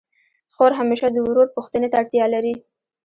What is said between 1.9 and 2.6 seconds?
ته اړتیا لري.